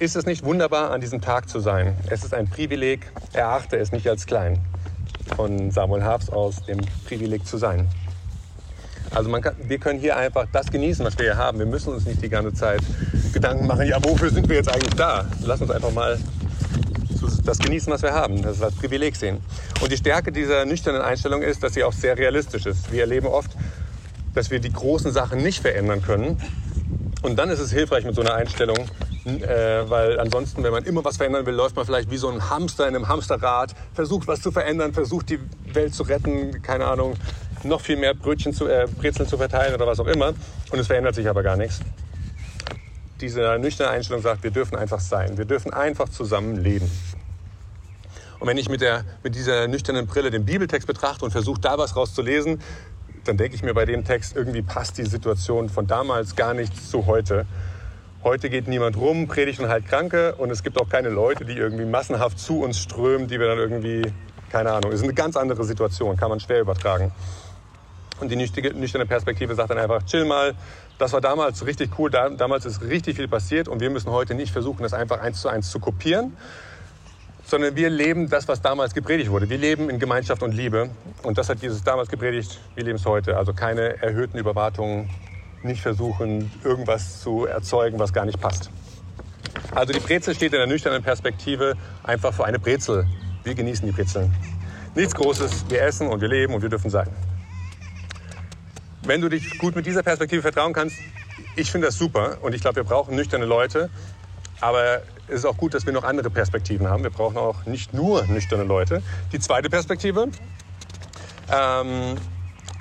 Ist 0.01 0.17
es 0.17 0.27
nicht 0.27 0.45
wunderbar, 0.45 0.91
an 0.91 1.01
diesem 1.01 1.21
Tag 1.21 1.49
zu 1.49 1.61
sein? 1.61 1.97
Es 2.11 2.25
ist 2.25 2.35
ein 2.35 2.49
Privileg, 2.49 3.13
erachte 3.33 3.77
es 3.77 3.93
nicht 3.93 4.09
als 4.09 4.27
klein. 4.27 4.59
Von 5.37 5.71
Samuel 5.71 6.03
Harfs 6.03 6.31
aus, 6.31 6.65
dem 6.65 6.81
Privileg 7.07 7.47
zu 7.47 7.59
sein. 7.59 7.87
Also 9.13 9.31
kann, 9.31 9.55
wir 9.63 9.79
können 9.79 10.01
hier 10.01 10.17
einfach 10.17 10.47
das 10.51 10.73
genießen, 10.73 11.05
was 11.05 11.17
wir 11.17 11.27
hier 11.27 11.37
haben. 11.37 11.61
Wir 11.61 11.67
müssen 11.67 11.93
uns 11.93 12.07
nicht 12.07 12.21
die 12.21 12.29
ganze 12.29 12.53
Zeit 12.53 12.81
Gedanken 13.33 13.69
machen, 13.69 13.87
ja, 13.87 14.03
wofür 14.03 14.31
sind 14.31 14.49
wir 14.49 14.57
jetzt 14.57 14.69
eigentlich 14.69 14.95
da? 14.95 15.27
Lass 15.43 15.61
uns 15.61 15.71
einfach 15.71 15.93
mal 15.93 16.19
das 17.45 17.59
genießen, 17.61 17.93
was 17.93 18.03
wir 18.03 18.13
haben, 18.13 18.43
das 18.43 18.61
als 18.61 18.75
Privileg 18.75 19.15
sehen. 19.15 19.39
Und 19.81 19.93
die 19.93 19.97
Stärke 19.97 20.33
dieser 20.33 20.65
nüchternen 20.65 21.03
Einstellung 21.03 21.43
ist, 21.43 21.63
dass 21.63 21.75
sie 21.75 21.85
auch 21.85 21.93
sehr 21.93 22.19
realistisch 22.19 22.67
ist. 22.67 22.91
Wir 22.91 23.03
erleben 23.03 23.29
oft, 23.29 23.53
dass 24.35 24.51
wir 24.51 24.59
die 24.59 24.73
großen 24.73 25.13
Sachen 25.13 25.41
nicht 25.41 25.63
verändern 25.63 26.03
können. 26.03 26.43
Und 27.23 27.37
dann 27.37 27.49
ist 27.49 27.61
es 27.61 27.71
hilfreich 27.73 28.05
mit 28.05 28.17
so 28.17 28.23
einer 28.23 28.35
Einstellung, 28.35 28.89
äh, 29.25 29.89
weil 29.89 30.21
ansonsten, 30.21 30.63
wenn 30.63 30.73
man 30.73 30.85
immer 30.85 31.05
was 31.05 31.17
verändern 31.17 31.47
will, 31.47 31.55
läuft 31.55 31.77
man 31.77 31.87
vielleicht 31.87 32.11
wie 32.11 32.19
so 32.19 32.29
ein 32.29 32.51
Hamster 32.51 32.87
in 32.87 32.95
einem 32.95 33.09
Hamsterrad, 33.09 33.75
versucht 33.95 34.29
was 34.29 34.43
zu 34.43 34.53
verändern, 34.53 34.93
versucht 34.93 35.31
die 35.31 35.39
Welt 35.73 35.95
zu 35.95 36.03
retten, 36.03 36.61
keine 36.63 36.87
Ahnung, 36.87 37.15
noch 37.63 37.81
viel 37.81 37.97
mehr 37.97 38.15
Brötchen 38.15 38.53
zu, 38.53 38.69
äh, 38.69 38.87
Brezeln 38.99 39.27
zu 39.27 39.39
verteilen 39.39 39.75
oder 39.75 39.87
was 39.87 39.99
auch 39.99 40.07
immer. 40.07 40.35
Und 40.71 40.79
es 40.79 40.87
verändert 40.87 41.15
sich 41.15 41.29
aber 41.29 41.43
gar 41.43 41.57
nichts. 41.57 41.81
Diese 43.21 43.59
nüchterne 43.59 43.91
Einstellung 43.91 44.23
sagt, 44.23 44.43
wir 44.43 44.51
dürfen 44.51 44.77
einfach 44.77 45.01
sein. 45.01 45.39
Wir 45.39 45.47
dürfen 45.47 45.73
einfach 45.73 46.11
zusammen 46.11 46.57
leben. 46.57 46.91
Und 48.41 48.49
wenn 48.49 48.59
ich 48.59 48.69
mit, 48.69 48.83
der, 48.83 49.05
mit 49.23 49.35
dieser 49.35 49.69
nüchternen 49.69 50.07
Brille 50.07 50.31
den 50.31 50.45
Bibeltext 50.45 50.87
betrachte 50.87 51.25
und 51.25 51.31
versuche, 51.31 51.61
da 51.61 51.79
was 51.79 51.97
rauszulesen, 51.97 52.61
dann 53.25 53.39
denke 53.39 53.55
ich 53.57 53.63
mir 53.63 53.73
bei 53.73 53.87
dem 53.87 54.05
Text, 54.05 54.37
irgendwie 54.37 54.61
passt 54.61 54.99
die 54.99 55.05
Situation 55.05 55.71
von 55.71 55.87
damals 55.87 56.37
gar 56.37 56.53
nicht 56.53 56.77
zu 56.91 57.07
heute. 57.07 57.47
Heute 58.25 58.49
geht 58.49 58.69
niemand 58.69 58.97
rum, 58.97 59.29
predigt 59.29 59.61
und 59.61 59.69
heilt 59.69 59.87
Kranke 59.87 60.35
und 60.37 60.51
es 60.51 60.63
gibt 60.63 60.81
auch 60.81 60.89
keine 60.89 61.11
Leute, 61.11 61.45
die 61.45 61.53
irgendwie 61.53 61.85
massenhaft 61.85 62.39
zu 62.39 62.63
uns 62.63 62.79
strömen, 62.79 63.29
die 63.29 63.39
wir 63.39 63.49
dann 63.49 63.59
irgendwie, 63.59 64.01
keine 64.49 64.73
Ahnung, 64.73 64.93
ist 64.93 65.03
eine 65.03 65.13
ganz 65.13 65.37
andere 65.37 65.63
Situation, 65.65 66.17
kann 66.17 66.31
man 66.31 66.41
schwer 66.41 66.63
übertragen. 66.63 67.13
Und 68.21 68.31
die 68.31 68.37
nüchterne 68.37 69.05
Perspektive 69.05 69.55
sagt 69.55 69.69
dann 69.69 69.79
einfach, 69.79 70.03
chill 70.05 70.25
mal, 70.25 70.55
das 70.97 71.13
war 71.13 71.21
damals 71.21 71.67
richtig 71.67 71.99
cool, 71.99 72.11
damals 72.11 72.65
ist 72.65 72.81
richtig 72.81 73.17
viel 73.17 73.29
passiert 73.29 73.69
und 73.69 73.81
wir 73.81 73.91
müssen 73.91 74.11
heute 74.11 74.35
nicht 74.35 74.53
versuchen, 74.53 74.83
das 74.83 74.95
einfach 74.95 75.21
eins 75.21 75.43
zu 75.43 75.51
eins 75.51 75.71
zu 75.71 75.79
kopieren, 75.79 76.35
sondern 77.45 77.77
wir 77.77 77.91
leben 77.91 78.31
das, 78.31 78.49
was 78.49 78.63
damals 78.63 78.95
gepredigt 78.95 79.31
wurde. 79.31 79.51
Wir 79.51 79.59
leben 79.59 79.91
in 79.91 79.99
Gemeinschaft 79.99 80.43
und 80.43 80.53
Liebe 80.53 80.89
und 81.25 81.37
das 81.37 81.51
hat 81.51 81.61
Jesus 81.61 81.85
damals 81.85 82.09
gepredigt, 82.09 82.59
wir 82.75 82.85
leben 82.85 82.97
es 82.97 83.05
heute. 83.05 83.37
Also 83.37 83.53
keine 83.53 84.01
erhöhten 84.01 84.39
Überwartungen, 84.39 85.11
nicht 85.65 85.83
versuchen, 85.83 86.51
irgendwas 86.63 87.21
zu 87.21 87.47
erzeugen, 87.47 87.99
was 87.99 88.13
gar 88.13 88.25
nicht 88.25 88.41
passt. 88.41 88.71
Also 89.75 89.93
die 89.93 90.01
Brezel 90.01 90.35
steht 90.35 90.53
in 90.53 90.59
der 90.59 90.67
nüchternen 90.67 91.03
Perspektive 91.03 91.75
einfach 92.03 92.33
für 92.33 92.45
eine 92.45 92.59
Brezel. 92.59 93.07
Wir 93.43 93.55
genießen 93.55 93.87
die 93.87 93.93
Brezeln. 93.93 94.35
Nichts 94.95 95.15
Großes, 95.15 95.67
wir 95.69 95.83
essen 95.83 96.09
und 96.09 96.21
wir 96.21 96.29
leben 96.29 96.55
und 96.55 96.63
wir 96.63 96.69
dürfen 96.69 96.91
sein 96.91 97.09
wenn 99.07 99.21
du 99.21 99.29
dich 99.29 99.59
gut 99.59 99.77
mit 99.77 99.87
dieser 99.87 100.03
Perspektive 100.03 100.43
vertrauen 100.43 100.73
kannst, 100.73 100.97
ich 101.57 101.71
finde 101.71 101.89
das 101.89 101.97
super 101.97 102.39
und 102.43 102.55
ich 102.55 102.61
glaube, 102.61 102.77
wir 102.77 102.85
brauchen 102.85 103.15
nüchterne 103.15 103.45
Leute. 103.45 103.91
Aber 104.61 105.03
es 105.29 105.37
ist 105.37 105.45
auch 105.45 105.57
gut, 105.57 105.75
dass 105.75 105.85
wir 105.85 105.93
noch 105.93 106.05
andere 106.05 106.31
Perspektiven 106.31 106.89
haben. 106.89 107.03
Wir 107.03 107.11
brauchen 107.11 107.37
auch 107.37 107.67
nicht 107.67 107.93
nur 107.93 108.25
nüchterne 108.27 108.65
Leute. 108.65 109.03
Die 109.33 109.39
zweite 109.39 109.69
Perspektive, 109.69 110.29
ähm, 111.53 112.15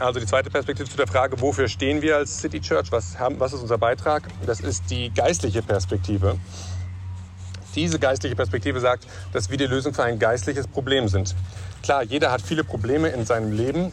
also 0.03 0.19
die 0.19 0.25
zweite 0.25 0.49
Perspektive 0.49 0.89
zu 0.89 0.97
der 0.97 1.07
Frage, 1.07 1.39
wofür 1.41 1.67
stehen 1.67 2.01
wir 2.01 2.17
als 2.17 2.39
City 2.39 2.59
Church, 2.59 2.91
was, 2.91 3.17
haben, 3.19 3.39
was 3.39 3.53
ist 3.53 3.61
unser 3.61 3.77
Beitrag, 3.77 4.23
das 4.45 4.59
ist 4.59 4.89
die 4.89 5.11
geistliche 5.13 5.61
Perspektive. 5.61 6.37
Diese 7.75 7.97
geistliche 7.97 8.35
Perspektive 8.35 8.79
sagt, 8.79 9.07
dass 9.31 9.49
wir 9.49 9.57
die 9.57 9.65
Lösung 9.65 9.93
für 9.93 10.03
ein 10.03 10.19
geistliches 10.19 10.67
Problem 10.67 11.07
sind. 11.07 11.35
Klar, 11.81 12.03
jeder 12.03 12.31
hat 12.31 12.41
viele 12.41 12.63
Probleme 12.63 13.09
in 13.09 13.25
seinem 13.25 13.51
Leben 13.51 13.91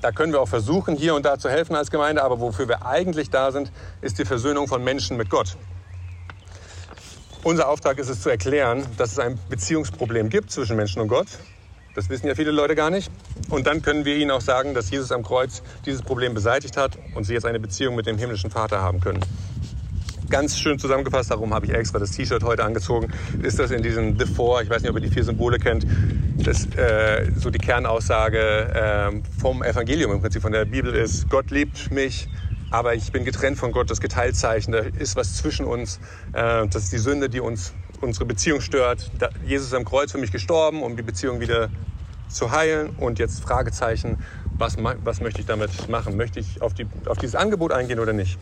da 0.00 0.12
können 0.12 0.32
wir 0.32 0.40
auch 0.40 0.48
versuchen, 0.48 0.96
hier 0.96 1.14
und 1.14 1.24
da 1.26 1.38
zu 1.38 1.50
helfen 1.50 1.74
als 1.74 1.90
Gemeinde, 1.90 2.22
aber 2.22 2.38
wofür 2.40 2.68
wir 2.68 2.86
eigentlich 2.86 3.30
da 3.30 3.50
sind, 3.50 3.72
ist 4.00 4.18
die 4.18 4.24
Versöhnung 4.24 4.68
von 4.68 4.84
Menschen 4.84 5.16
mit 5.16 5.28
Gott. 5.28 5.56
Unser 7.42 7.68
Auftrag 7.68 7.98
ist 7.98 8.08
es 8.08 8.22
zu 8.22 8.30
erklären, 8.30 8.86
dass 8.96 9.12
es 9.12 9.18
ein 9.18 9.38
Beziehungsproblem 9.48 10.28
gibt 10.28 10.50
zwischen 10.50 10.76
Menschen 10.76 11.02
und 11.02 11.08
Gott. 11.08 11.26
Das 11.98 12.10
wissen 12.10 12.28
ja 12.28 12.36
viele 12.36 12.52
Leute 12.52 12.76
gar 12.76 12.90
nicht. 12.90 13.10
Und 13.50 13.66
dann 13.66 13.82
können 13.82 14.04
wir 14.04 14.14
ihnen 14.14 14.30
auch 14.30 14.40
sagen, 14.40 14.72
dass 14.72 14.88
Jesus 14.88 15.10
am 15.10 15.24
Kreuz 15.24 15.64
dieses 15.84 16.00
Problem 16.00 16.32
beseitigt 16.32 16.76
hat 16.76 16.96
und 17.16 17.24
sie 17.24 17.34
jetzt 17.34 17.44
eine 17.44 17.58
Beziehung 17.58 17.96
mit 17.96 18.06
dem 18.06 18.16
himmlischen 18.16 18.52
Vater 18.52 18.80
haben 18.80 19.00
können 19.00 19.20
ganz 20.30 20.58
schön 20.58 20.78
zusammengefasst, 20.78 21.30
darum 21.30 21.54
habe 21.54 21.64
ich 21.64 21.72
extra 21.72 21.98
das 21.98 22.10
T-Shirt 22.10 22.44
heute 22.44 22.62
angezogen, 22.62 23.08
ist 23.42 23.58
das 23.58 23.70
in 23.70 23.82
diesem 23.82 24.18
The 24.18 24.26
Four, 24.26 24.60
ich 24.60 24.68
weiß 24.68 24.82
nicht, 24.82 24.90
ob 24.90 24.96
ihr 24.96 25.00
die 25.00 25.10
vier 25.10 25.24
Symbole 25.24 25.58
kennt, 25.58 25.86
das 26.36 26.66
äh, 26.76 27.32
so 27.34 27.48
die 27.48 27.58
Kernaussage 27.58 28.38
äh, 28.38 29.40
vom 29.40 29.62
Evangelium 29.62 30.12
im 30.12 30.20
Prinzip 30.20 30.42
von 30.42 30.52
der 30.52 30.66
Bibel 30.66 30.94
ist, 30.94 31.30
Gott 31.30 31.50
liebt 31.50 31.90
mich, 31.90 32.28
aber 32.70 32.94
ich 32.94 33.10
bin 33.10 33.24
getrennt 33.24 33.56
von 33.56 33.72
Gott, 33.72 33.90
das 33.90 34.02
Geteiltzeichen, 34.02 34.70
da 34.70 34.80
ist 34.80 35.16
was 35.16 35.36
zwischen 35.36 35.64
uns, 35.64 35.98
äh, 36.34 36.68
das 36.68 36.84
ist 36.84 36.92
die 36.92 36.98
Sünde, 36.98 37.30
die 37.30 37.40
uns 37.40 37.72
unsere 38.00 38.24
Beziehung 38.24 38.60
stört. 38.60 39.10
Jesus 39.44 39.68
ist 39.68 39.74
am 39.74 39.84
Kreuz 39.84 40.12
für 40.12 40.18
mich 40.18 40.32
gestorben, 40.32 40.82
um 40.82 40.96
die 40.96 41.02
Beziehung 41.02 41.40
wieder 41.40 41.68
zu 42.28 42.50
heilen 42.50 42.90
und 42.90 43.18
jetzt 43.18 43.40
Fragezeichen, 43.40 44.22
was, 44.58 44.76
was 44.76 45.20
möchte 45.20 45.40
ich 45.40 45.46
damit 45.46 45.88
machen? 45.88 46.16
Möchte 46.16 46.40
ich 46.40 46.60
auf, 46.60 46.74
die, 46.74 46.86
auf 47.06 47.18
dieses 47.18 47.34
Angebot 47.34 47.72
eingehen 47.72 48.00
oder 48.00 48.12
nicht? 48.12 48.38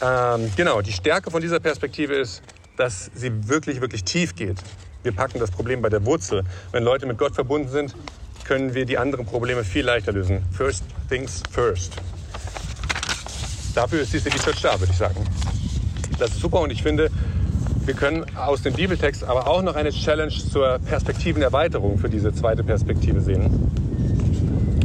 Ähm, 0.00 0.50
genau, 0.56 0.80
die 0.80 0.92
Stärke 0.92 1.30
von 1.30 1.40
dieser 1.40 1.60
Perspektive 1.60 2.14
ist, 2.14 2.42
dass 2.76 3.10
sie 3.14 3.48
wirklich, 3.48 3.80
wirklich 3.80 4.04
tief 4.04 4.34
geht. 4.34 4.56
Wir 5.02 5.12
packen 5.12 5.38
das 5.38 5.50
Problem 5.50 5.82
bei 5.82 5.88
der 5.88 6.04
Wurzel. 6.04 6.44
Wenn 6.72 6.82
Leute 6.82 7.06
mit 7.06 7.18
Gott 7.18 7.34
verbunden 7.34 7.68
sind, 7.68 7.94
können 8.44 8.74
wir 8.74 8.84
die 8.84 8.98
anderen 8.98 9.26
Probleme 9.26 9.62
viel 9.62 9.84
leichter 9.84 10.12
lösen. 10.12 10.44
First 10.52 10.84
things 11.08 11.42
first. 11.50 11.92
Dafür 13.74 14.00
ist 14.00 14.12
die 14.12 14.18
City 14.18 14.38
Church 14.38 14.60
da, 14.60 14.78
würde 14.78 14.92
ich 14.92 14.98
sagen. 14.98 15.24
Das 16.18 16.30
ist 16.30 16.40
super 16.40 16.60
und 16.60 16.70
ich 16.70 16.82
finde, 16.82 17.10
wir 17.84 17.94
können 17.94 18.24
aus 18.36 18.62
dem 18.62 18.74
Bibeltext 18.74 19.24
aber 19.24 19.48
auch 19.48 19.62
noch 19.62 19.74
eine 19.74 19.90
Challenge 19.90 20.32
zur 20.32 20.78
Perspektivenerweiterung 20.78 21.98
für 21.98 22.08
diese 22.08 22.32
zweite 22.32 22.62
Perspektive 22.62 23.20
sehen. 23.20 23.70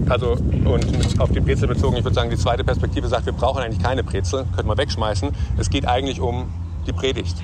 Also, 0.10 0.38
und 0.66 1.20
auf 1.20 1.32
die 1.32 1.42
Brezel 1.42 1.68
bezogen, 1.68 1.98
ich 1.98 2.04
würde 2.04 2.16
sagen, 2.16 2.30
die 2.30 2.38
zweite 2.38 2.64
Perspektive 2.64 3.08
sagt, 3.08 3.26
wir 3.26 3.34
brauchen 3.34 3.62
eigentlich 3.62 3.84
keine 3.84 4.04
Brezel, 4.04 4.46
könnte 4.56 4.68
man 4.68 4.78
wegschmeißen. 4.78 5.32
Es 5.58 5.70
geht 5.70 5.86
eigentlich 5.86 6.22
um 6.22 6.50
die 6.88 6.94
Predigt 6.94 7.36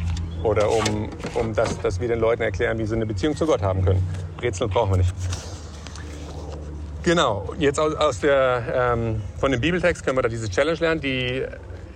oder 0.44 0.72
um, 0.72 1.10
um 1.36 1.54
das, 1.54 1.80
dass 1.82 2.00
wir 2.00 2.08
den 2.08 2.20
Leuten 2.20 2.42
erklären, 2.42 2.78
wie 2.80 2.86
sie 2.86 2.96
eine 2.96 3.06
Beziehung 3.06 3.36
zu 3.36 3.46
Gott 3.46 3.62
haben 3.62 3.84
können. 3.84 4.02
Brezel 4.38 4.68
brauchen 4.68 4.92
wir 4.92 4.98
nicht. 4.98 5.14
Genau, 7.04 7.54
jetzt 7.60 7.80
aus, 7.80 7.94
aus 7.96 8.20
der, 8.22 8.94
ähm, 8.96 9.22
von 9.38 9.52
dem 9.52 9.60
Bibeltext 9.60 10.06
können 10.06 10.18
wir 10.18 10.22
da 10.22 10.30
diese 10.30 10.50
Challenge 10.50 10.80
lernen. 10.80 11.02
Die 11.02 11.44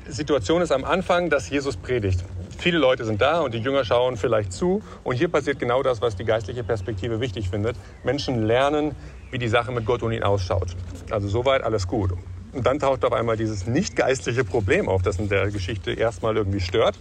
Situation 0.10 0.62
ist 0.62 0.72
am 0.72 0.84
Anfang, 0.84 1.30
dass 1.30 1.50
Jesus 1.50 1.78
predigt. 1.78 2.24
Viele 2.58 2.78
Leute 2.78 3.06
sind 3.06 3.22
da 3.22 3.42
und 3.42 3.54
die 3.54 3.60
Jünger 3.60 3.86
schauen 3.86 4.18
vielleicht 4.18 4.52
zu. 4.52 4.82
Und 5.04 5.16
hier 5.16 5.28
passiert 5.28 5.60
genau 5.60 5.84
das, 5.84 6.02
was 6.02 6.16
die 6.16 6.26
geistliche 6.26 6.64
Perspektive 6.64 7.20
wichtig 7.20 7.50
findet. 7.50 7.76
Menschen 8.04 8.44
lernen, 8.44 8.96
wie 9.32 9.38
die 9.38 9.48
Sache 9.48 9.72
mit 9.72 9.86
Gott 9.86 10.04
und 10.04 10.12
ihnen 10.12 10.24
ausschaut. 10.24 10.76
Also 11.12 11.28
soweit 11.28 11.64
alles 11.64 11.88
gut. 11.88 12.12
Und 12.54 12.66
dann 12.66 12.80
taucht 12.80 13.06
auf 13.06 13.14
einmal 13.14 13.38
dieses 13.38 13.68
nicht 13.68 13.96
geistliche 13.96 14.44
Problem 14.44 14.90
auf, 14.90 15.02
das 15.02 15.20
in 15.20 15.30
der 15.30 15.52
Geschichte 15.52 15.92
erstmal 15.92 16.36
irgendwie 16.36 16.60
stört. 16.60 16.98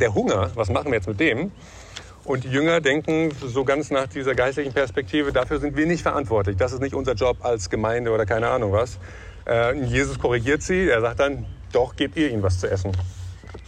Der 0.00 0.14
Hunger, 0.14 0.50
was 0.54 0.70
machen 0.70 0.86
wir 0.86 0.94
jetzt 0.94 1.08
mit 1.08 1.20
dem? 1.20 1.52
Und 2.24 2.44
die 2.44 2.50
Jünger 2.50 2.80
denken 2.80 3.30
so 3.42 3.64
ganz 3.64 3.90
nach 3.90 4.06
dieser 4.06 4.34
geistlichen 4.34 4.72
Perspektive, 4.72 5.32
dafür 5.32 5.58
sind 5.60 5.76
wir 5.76 5.86
nicht 5.86 6.02
verantwortlich. 6.02 6.56
Das 6.56 6.72
ist 6.72 6.80
nicht 6.80 6.94
unser 6.94 7.14
Job 7.14 7.38
als 7.42 7.70
Gemeinde 7.70 8.10
oder 8.10 8.26
keine 8.26 8.48
Ahnung 8.48 8.72
was. 8.72 8.98
Äh, 9.46 9.82
Jesus 9.84 10.18
korrigiert 10.18 10.62
sie. 10.62 10.88
Er 10.88 11.00
sagt 11.00 11.20
dann, 11.20 11.46
doch, 11.72 11.96
gebt 11.96 12.16
ihr 12.16 12.30
ihnen 12.30 12.42
was 12.42 12.58
zu 12.58 12.70
essen. 12.70 12.92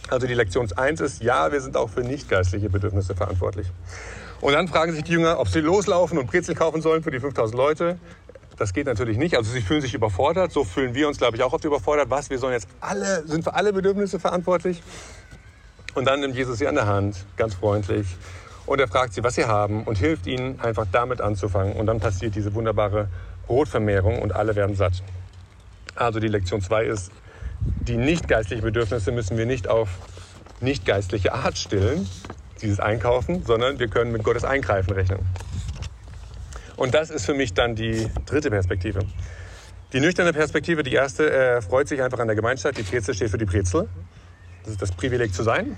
Also 0.09 0.27
die 0.27 0.33
Lektion 0.33 0.71
1 0.71 0.99
ist, 1.01 1.23
ja, 1.23 1.51
wir 1.51 1.61
sind 1.61 1.77
auch 1.77 1.89
für 1.89 2.01
nicht 2.01 2.29
geistliche 2.29 2.69
Bedürfnisse 2.69 3.15
verantwortlich. 3.15 3.67
Und 4.41 4.53
dann 4.53 4.67
fragen 4.67 4.91
sich 4.93 5.03
die 5.03 5.13
Jünger, 5.13 5.39
ob 5.39 5.47
sie 5.47 5.59
loslaufen 5.59 6.17
und 6.17 6.27
Brezel 6.27 6.55
kaufen 6.55 6.81
sollen 6.81 7.03
für 7.03 7.11
die 7.11 7.19
5000 7.19 7.55
Leute. 7.55 7.97
Das 8.57 8.73
geht 8.73 8.87
natürlich 8.87 9.17
nicht. 9.17 9.37
Also 9.37 9.51
sie 9.51 9.61
fühlen 9.61 9.81
sich 9.81 9.93
überfordert. 9.93 10.51
So 10.51 10.63
fühlen 10.63 10.93
wir 10.93 11.07
uns, 11.07 11.17
glaube 11.17 11.37
ich, 11.37 11.43
auch 11.43 11.53
oft 11.53 11.63
überfordert. 11.63 12.09
Was? 12.09 12.29
Wir 12.29 12.39
sollen 12.39 12.53
jetzt 12.53 12.67
alle, 12.79 13.25
sind 13.27 13.43
für 13.43 13.53
alle 13.53 13.71
Bedürfnisse 13.71 14.19
verantwortlich? 14.19 14.81
Und 15.93 16.05
dann 16.05 16.21
nimmt 16.21 16.35
Jesus 16.35 16.57
sie 16.57 16.67
an 16.67 16.75
der 16.75 16.87
Hand, 16.87 17.25
ganz 17.37 17.53
freundlich. 17.53 18.07
Und 18.65 18.79
er 18.79 18.87
fragt 18.87 19.13
sie, 19.13 19.23
was 19.23 19.35
sie 19.35 19.45
haben 19.45 19.83
und 19.83 19.97
hilft 19.97 20.27
ihnen, 20.27 20.59
einfach 20.59 20.85
damit 20.91 21.21
anzufangen. 21.21 21.73
Und 21.73 21.87
dann 21.87 21.99
passiert 21.99 22.35
diese 22.35 22.53
wunderbare 22.53 23.09
Brotvermehrung 23.47 24.21
und 24.21 24.33
alle 24.33 24.55
werden 24.55 24.75
satt. 24.75 25.03
Also 25.95 26.19
die 26.19 26.27
Lektion 26.27 26.61
2 26.61 26.85
ist, 26.85 27.11
die 27.81 27.97
nicht 27.97 28.27
geistlichen 28.27 28.63
Bedürfnisse 28.63 29.11
müssen 29.11 29.37
wir 29.37 29.45
nicht 29.45 29.67
auf 29.67 29.89
nicht 30.59 30.85
geistliche 30.85 31.33
Art 31.33 31.57
stillen, 31.57 32.07
dieses 32.61 32.79
Einkaufen, 32.79 33.43
sondern 33.45 33.79
wir 33.79 33.87
können 33.87 34.11
mit 34.11 34.23
Gottes 34.23 34.43
Eingreifen 34.43 34.93
rechnen. 34.93 35.19
Und 36.75 36.93
das 36.93 37.09
ist 37.09 37.25
für 37.25 37.33
mich 37.33 37.53
dann 37.53 37.75
die 37.75 38.07
dritte 38.25 38.49
Perspektive. 38.49 38.99
Die 39.93 39.99
nüchterne 39.99 40.31
Perspektive, 40.31 40.83
die 40.83 40.93
erste, 40.93 41.31
äh, 41.31 41.61
freut 41.61 41.87
sich 41.87 42.01
einfach 42.01 42.19
an 42.19 42.27
der 42.27 42.35
Gemeinschaft. 42.35 42.77
Die 42.77 42.83
Brezel 42.83 43.13
steht 43.13 43.29
für 43.29 43.37
die 43.37 43.45
Brezel. 43.45 43.89
Das 44.63 44.71
ist 44.71 44.81
das 44.81 44.91
Privileg 44.91 45.33
zu 45.33 45.43
sein. 45.43 45.77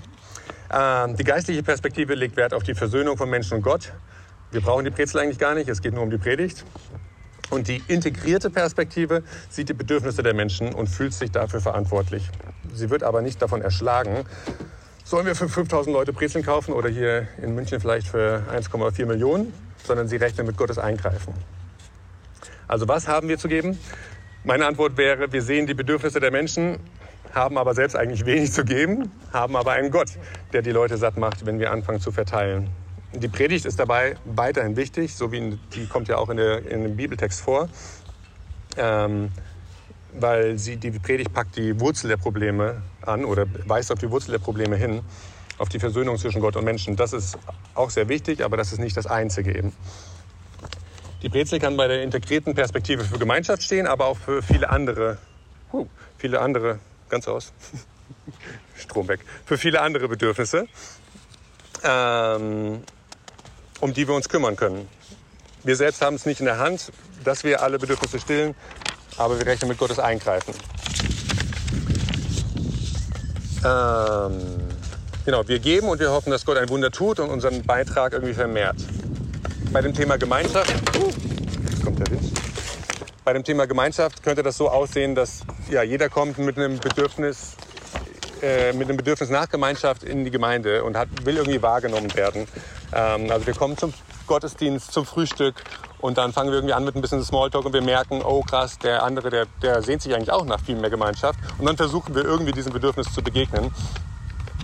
Ähm, 0.72 1.16
die 1.16 1.24
geistliche 1.24 1.62
Perspektive 1.62 2.14
legt 2.14 2.36
Wert 2.36 2.54
auf 2.54 2.62
die 2.62 2.74
Versöhnung 2.74 3.16
von 3.16 3.28
Menschen 3.28 3.54
und 3.54 3.62
Gott. 3.62 3.92
Wir 4.50 4.60
brauchen 4.60 4.84
die 4.84 4.90
Brezel 4.90 5.20
eigentlich 5.20 5.38
gar 5.38 5.54
nicht, 5.54 5.68
es 5.68 5.82
geht 5.82 5.94
nur 5.94 6.02
um 6.02 6.10
die 6.10 6.18
Predigt. 6.18 6.64
Und 7.54 7.68
die 7.68 7.80
integrierte 7.86 8.50
Perspektive 8.50 9.22
sieht 9.48 9.68
die 9.68 9.74
Bedürfnisse 9.74 10.24
der 10.24 10.34
Menschen 10.34 10.74
und 10.74 10.88
fühlt 10.88 11.14
sich 11.14 11.30
dafür 11.30 11.60
verantwortlich. 11.60 12.28
Sie 12.72 12.90
wird 12.90 13.04
aber 13.04 13.22
nicht 13.22 13.40
davon 13.40 13.62
erschlagen, 13.62 14.24
sollen 15.04 15.24
wir 15.24 15.36
für 15.36 15.48
5000 15.48 15.94
Leute 15.94 16.12
Brezeln 16.12 16.44
kaufen 16.44 16.74
oder 16.74 16.88
hier 16.88 17.28
in 17.40 17.54
München 17.54 17.78
vielleicht 17.78 18.08
für 18.08 18.42
1,4 18.52 19.06
Millionen, 19.06 19.54
sondern 19.84 20.08
sie 20.08 20.16
rechnen 20.16 20.48
mit 20.48 20.56
Gottes 20.56 20.78
Eingreifen. 20.78 21.32
Also 22.66 22.88
was 22.88 23.06
haben 23.06 23.28
wir 23.28 23.38
zu 23.38 23.46
geben? 23.46 23.78
Meine 24.42 24.66
Antwort 24.66 24.96
wäre, 24.96 25.32
wir 25.32 25.42
sehen 25.42 25.68
die 25.68 25.74
Bedürfnisse 25.74 26.18
der 26.18 26.32
Menschen, 26.32 26.80
haben 27.34 27.56
aber 27.56 27.74
selbst 27.74 27.94
eigentlich 27.94 28.26
wenig 28.26 28.50
zu 28.50 28.64
geben, 28.64 29.12
haben 29.32 29.54
aber 29.54 29.72
einen 29.72 29.92
Gott, 29.92 30.08
der 30.52 30.62
die 30.62 30.72
Leute 30.72 30.96
satt 30.96 31.16
macht, 31.18 31.46
wenn 31.46 31.60
wir 31.60 31.70
anfangen 31.70 32.00
zu 32.00 32.10
verteilen. 32.10 32.68
Die 33.16 33.28
Predigt 33.28 33.64
ist 33.64 33.78
dabei 33.78 34.16
weiterhin 34.24 34.76
wichtig, 34.76 35.14
so 35.14 35.30
wie 35.30 35.56
die 35.72 35.86
kommt 35.86 36.08
ja 36.08 36.18
auch 36.18 36.30
in, 36.30 36.36
der, 36.36 36.66
in 36.66 36.82
dem 36.82 36.96
Bibeltext 36.96 37.40
vor, 37.40 37.68
ähm, 38.76 39.30
weil 40.12 40.58
sie, 40.58 40.76
die 40.76 40.90
Predigt 40.90 41.32
packt 41.32 41.56
die 41.56 41.78
Wurzel 41.78 42.08
der 42.08 42.16
Probleme 42.16 42.82
an 43.02 43.24
oder 43.24 43.46
weist 43.66 43.92
auf 43.92 44.00
die 44.00 44.10
Wurzel 44.10 44.32
der 44.32 44.40
Probleme 44.40 44.74
hin, 44.74 45.02
auf 45.58 45.68
die 45.68 45.78
Versöhnung 45.78 46.18
zwischen 46.18 46.40
Gott 46.40 46.56
und 46.56 46.64
Menschen. 46.64 46.96
Das 46.96 47.12
ist 47.12 47.38
auch 47.74 47.90
sehr 47.90 48.08
wichtig, 48.08 48.44
aber 48.44 48.56
das 48.56 48.72
ist 48.72 48.80
nicht 48.80 48.96
das 48.96 49.06
Einzige 49.06 49.56
eben. 49.56 49.72
Die 51.22 51.28
Brezel 51.28 51.60
kann 51.60 51.76
bei 51.76 51.86
der 51.86 52.02
integrierten 52.02 52.54
Perspektive 52.54 53.04
für 53.04 53.18
Gemeinschaft 53.18 53.62
stehen, 53.62 53.86
aber 53.86 54.06
auch 54.06 54.18
für 54.18 54.42
viele 54.42 54.70
andere, 54.70 55.18
viele 56.18 56.40
andere, 56.40 56.80
ganz 57.08 57.28
aus, 57.28 57.52
Strom 58.76 59.06
weg, 59.06 59.20
für 59.46 59.56
viele 59.56 59.80
andere 59.80 60.08
Bedürfnisse. 60.08 60.66
Ähm, 61.84 62.82
um 63.80 63.92
die 63.92 64.06
wir 64.06 64.14
uns 64.14 64.28
kümmern 64.28 64.56
können. 64.56 64.88
Wir 65.62 65.76
selbst 65.76 66.02
haben 66.02 66.16
es 66.16 66.26
nicht 66.26 66.40
in 66.40 66.46
der 66.46 66.58
Hand, 66.58 66.92
dass 67.24 67.44
wir 67.44 67.62
alle 67.62 67.78
Bedürfnisse 67.78 68.20
stillen, 68.20 68.54
aber 69.16 69.38
wir 69.38 69.46
rechnen 69.46 69.68
mit 69.68 69.78
Gottes 69.78 69.98
Eingreifen. 69.98 70.54
Ähm, 73.64 74.40
genau, 75.24 75.48
wir 75.48 75.58
geben 75.58 75.88
und 75.88 76.00
wir 76.00 76.10
hoffen, 76.10 76.30
dass 76.30 76.44
Gott 76.44 76.58
ein 76.58 76.68
Wunder 76.68 76.90
tut 76.90 77.18
und 77.18 77.30
unseren 77.30 77.62
Beitrag 77.62 78.12
irgendwie 78.12 78.34
vermehrt. 78.34 78.76
Bei 79.72 79.80
dem 79.80 79.94
Thema 79.94 80.18
Gemeinschaft, 80.18 80.70
uh, 80.96 81.10
kommt 81.82 81.98
der 81.98 82.10
Wind. 82.10 82.30
Bei 83.24 83.32
dem 83.32 83.42
Thema 83.42 83.66
Gemeinschaft 83.66 84.22
könnte 84.22 84.42
das 84.42 84.58
so 84.58 84.68
aussehen, 84.68 85.14
dass 85.14 85.40
ja, 85.70 85.82
jeder 85.82 86.10
kommt 86.10 86.36
mit 86.36 86.58
einem 86.58 86.78
Bedürfnis 86.78 87.56
äh, 88.44 88.74
mit 88.74 88.88
einem 88.88 88.98
Bedürfnis 88.98 89.30
nach 89.30 89.48
Gemeinschaft 89.48 90.02
in 90.02 90.24
die 90.24 90.30
Gemeinde 90.30 90.84
und 90.84 90.98
hat, 90.98 91.08
will 91.24 91.38
irgendwie 91.38 91.62
wahrgenommen 91.62 92.14
werden. 92.14 92.46
Ähm, 92.94 93.30
also 93.30 93.46
wir 93.46 93.54
kommen 93.54 93.76
zum 93.76 93.92
Gottesdienst, 94.26 94.92
zum 94.92 95.04
Frühstück 95.04 95.56
und 96.00 96.16
dann 96.16 96.32
fangen 96.32 96.50
wir 96.50 96.56
irgendwie 96.56 96.74
an 96.74 96.84
mit 96.84 96.94
ein 96.94 97.00
bisschen 97.02 97.22
Smalltalk 97.24 97.64
und 97.64 97.72
wir 97.72 97.82
merken, 97.82 98.22
oh 98.22 98.42
krass, 98.42 98.78
der 98.78 99.02
andere, 99.02 99.30
der, 99.30 99.46
der 99.62 99.82
sehnt 99.82 100.02
sich 100.02 100.14
eigentlich 100.14 100.30
auch 100.30 100.44
nach 100.44 100.60
viel 100.60 100.76
mehr 100.76 100.90
Gemeinschaft. 100.90 101.38
Und 101.58 101.66
dann 101.66 101.76
versuchen 101.76 102.14
wir 102.14 102.24
irgendwie 102.24 102.52
diesem 102.52 102.72
Bedürfnis 102.72 103.12
zu 103.12 103.22
begegnen. 103.22 103.72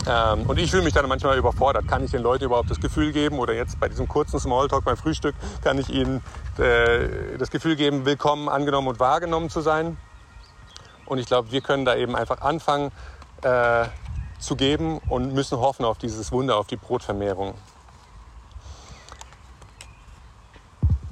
Ähm, 0.06 0.48
und 0.48 0.58
ich 0.58 0.70
fühle 0.70 0.82
mich 0.82 0.94
dann 0.94 1.06
manchmal 1.08 1.36
überfordert. 1.36 1.86
Kann 1.88 2.04
ich 2.04 2.10
den 2.10 2.22
Leuten 2.22 2.44
überhaupt 2.44 2.70
das 2.70 2.80
Gefühl 2.80 3.12
geben, 3.12 3.38
oder 3.38 3.52
jetzt 3.52 3.78
bei 3.80 3.88
diesem 3.88 4.08
kurzen 4.08 4.38
Smalltalk 4.38 4.84
beim 4.84 4.96
Frühstück, 4.96 5.34
kann 5.62 5.78
ich 5.78 5.90
ihnen 5.90 6.22
äh, 6.58 7.36
das 7.38 7.50
Gefühl 7.50 7.76
geben, 7.76 8.06
willkommen, 8.06 8.48
angenommen 8.48 8.88
und 8.88 9.00
wahrgenommen 9.00 9.50
zu 9.50 9.60
sein? 9.60 9.98
Und 11.06 11.18
ich 11.18 11.26
glaube, 11.26 11.50
wir 11.50 11.60
können 11.60 11.84
da 11.84 11.96
eben 11.96 12.14
einfach 12.16 12.40
anfangen 12.40 12.92
äh, 13.42 13.86
zu 14.38 14.56
geben 14.56 14.98
und 15.08 15.34
müssen 15.34 15.58
hoffen 15.58 15.84
auf 15.84 15.98
dieses 15.98 16.32
Wunder, 16.32 16.56
auf 16.56 16.66
die 16.66 16.76
Brotvermehrung. 16.76 17.54